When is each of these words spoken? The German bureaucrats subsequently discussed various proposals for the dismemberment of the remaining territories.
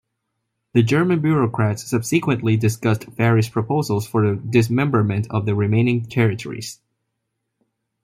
The 0.73 0.81
German 0.81 1.19
bureaucrats 1.21 1.87
subsequently 1.87 2.57
discussed 2.57 3.03
various 3.03 3.47
proposals 3.47 4.07
for 4.07 4.27
the 4.27 4.41
dismemberment 4.41 5.27
of 5.29 5.45
the 5.45 5.53
remaining 5.53 6.05
territories. 6.07 6.79